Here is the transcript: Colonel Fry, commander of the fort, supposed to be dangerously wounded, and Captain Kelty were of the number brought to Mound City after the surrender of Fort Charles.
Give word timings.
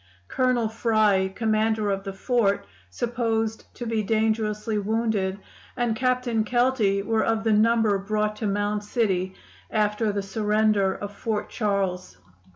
Colonel 0.27 0.67
Fry, 0.67 1.27
commander 1.27 1.91
of 1.91 2.03
the 2.03 2.11
fort, 2.13 2.65
supposed 2.89 3.65
to 3.75 3.85
be 3.85 4.01
dangerously 4.01 4.79
wounded, 4.79 5.37
and 5.77 5.95
Captain 5.95 6.43
Kelty 6.43 7.03
were 7.03 7.23
of 7.23 7.43
the 7.43 7.53
number 7.53 7.99
brought 7.99 8.35
to 8.37 8.47
Mound 8.47 8.83
City 8.83 9.35
after 9.69 10.11
the 10.11 10.23
surrender 10.23 10.95
of 10.95 11.13
Fort 11.15 11.51
Charles. 11.51 12.17